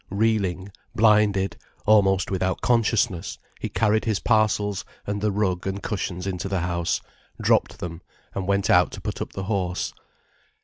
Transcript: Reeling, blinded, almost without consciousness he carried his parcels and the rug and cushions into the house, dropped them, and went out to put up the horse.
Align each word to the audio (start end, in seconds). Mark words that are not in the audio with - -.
Reeling, 0.09 0.71
blinded, 0.95 1.57
almost 1.85 2.31
without 2.31 2.61
consciousness 2.61 3.37
he 3.59 3.69
carried 3.69 4.05
his 4.05 4.17
parcels 4.19 4.83
and 5.05 5.21
the 5.21 5.31
rug 5.31 5.67
and 5.67 5.83
cushions 5.83 6.25
into 6.25 6.49
the 6.49 6.61
house, 6.61 7.01
dropped 7.39 7.77
them, 7.77 8.01
and 8.33 8.47
went 8.47 8.71
out 8.71 8.89
to 8.93 9.01
put 9.01 9.21
up 9.21 9.33
the 9.33 9.43
horse. 9.43 9.93